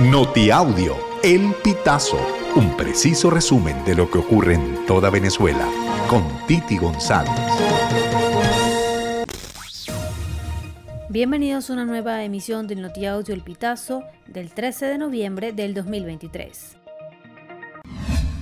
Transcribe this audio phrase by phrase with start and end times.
[0.00, 2.18] Notiaudio, El Pitazo,
[2.56, 5.68] un preciso resumen de lo que ocurre en toda Venezuela,
[6.08, 7.30] con Titi González.
[11.08, 16.83] Bienvenidos a una nueva emisión del Notiaudio El Pitazo del 13 de noviembre del 2023.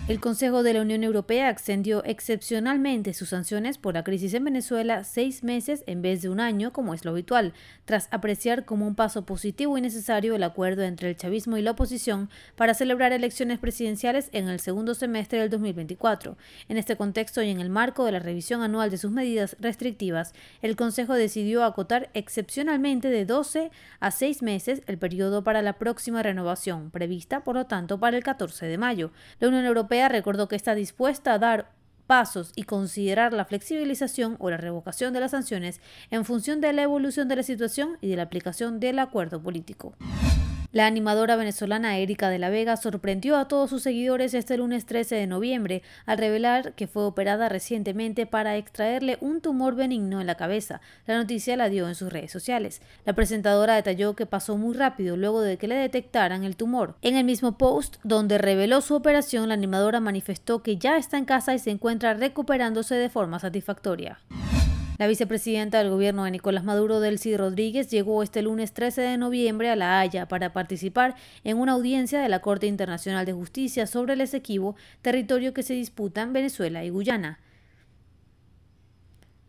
[0.09, 5.05] El Consejo de la Unión Europea extendió excepcionalmente sus sanciones por la crisis en Venezuela
[5.05, 8.97] seis meses en vez de un año, como es lo habitual, tras apreciar como un
[8.97, 13.61] paso positivo y necesario el acuerdo entre el chavismo y la oposición para celebrar elecciones
[13.61, 16.37] presidenciales en el segundo semestre del 2024.
[16.69, 20.35] En este contexto y en el marco de la revisión anual de sus medidas restrictivas,
[20.63, 26.25] el Consejo decidió acotar excepcionalmente de 12 a 6 meses el periodo para la próxima
[26.25, 29.13] renovación, prevista por lo tanto para el 14 de mayo.
[29.39, 31.73] La Unión Europea recordó que está dispuesta a dar
[32.07, 36.83] pasos y considerar la flexibilización o la revocación de las sanciones en función de la
[36.83, 39.95] evolución de la situación y de la aplicación del acuerdo político.
[40.73, 45.17] La animadora venezolana Erika de la Vega sorprendió a todos sus seguidores este lunes 13
[45.17, 50.37] de noviembre al revelar que fue operada recientemente para extraerle un tumor benigno en la
[50.37, 50.81] cabeza.
[51.07, 52.81] La noticia la dio en sus redes sociales.
[53.05, 56.97] La presentadora detalló que pasó muy rápido luego de que le detectaran el tumor.
[57.03, 61.27] En el mismo post donde reveló su operación, la animadora manifestó que ya está en
[61.27, 64.21] casa y se encuentra recuperándose de forma satisfactoria.
[65.03, 69.69] La vicepresidenta del gobierno de Nicolás Maduro, Delcy Rodríguez, llegó este lunes 13 de noviembre
[69.69, 74.13] a La Haya para participar en una audiencia de la Corte Internacional de Justicia sobre
[74.13, 77.41] el Esequibo, territorio que se disputan Venezuela y Guyana.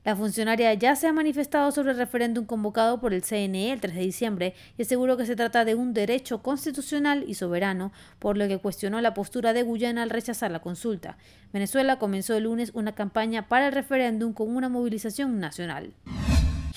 [0.03, 3.95] La funcionaria ya se ha manifestado sobre el referéndum convocado por el CNE el 3
[3.95, 8.47] de diciembre y aseguró que se trata de un derecho constitucional y soberano, por lo
[8.49, 11.17] que cuestionó la postura de Guyana al rechazar la consulta.
[11.53, 15.93] Venezuela comenzó el lunes una campaña para el referéndum con una movilización nacional.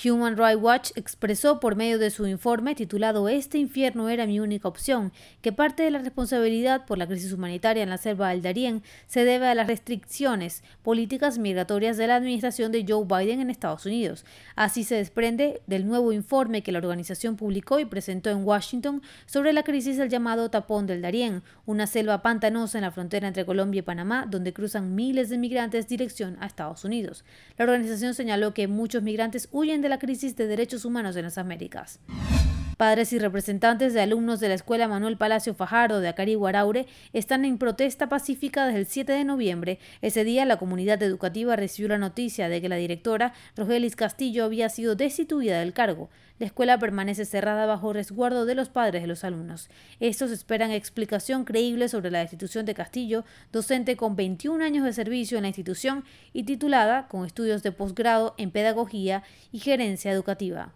[0.05, 4.67] Human Rights Watch expresó por medio de su informe titulado Este infierno era mi única
[4.67, 8.83] opción, que parte de la responsabilidad por la crisis humanitaria en la selva del Darién
[9.07, 13.87] se debe a las restricciones políticas migratorias de la administración de Joe Biden en Estados
[13.87, 14.23] Unidos.
[14.55, 19.51] Así se desprende del nuevo informe que la organización publicó y presentó en Washington sobre
[19.51, 23.79] la crisis del llamado tapón del Darién, una selva pantanosa en la frontera entre Colombia
[23.79, 27.25] y Panamá, donde cruzan miles de migrantes dirección a Estados Unidos.
[27.57, 31.37] La organización señaló que muchos migrantes huyen de la crisis de derechos humanos en las
[31.37, 31.99] Américas.
[32.77, 37.43] Padres y representantes de alumnos de la Escuela Manuel Palacio Fajardo de Acari Guaraure están
[37.43, 39.79] en protesta pacífica desde el 7 de noviembre.
[40.03, 44.69] Ese día la comunidad educativa recibió la noticia de que la directora, Rogelis Castillo, había
[44.69, 46.11] sido destituida del cargo.
[46.37, 49.71] La escuela permanece cerrada bajo resguardo de los padres de los alumnos.
[49.99, 55.37] Estos esperan explicación creíble sobre la destitución de Castillo, docente con 21 años de servicio
[55.37, 60.75] en la institución y titulada con estudios de posgrado en pedagogía y gerencia educativa.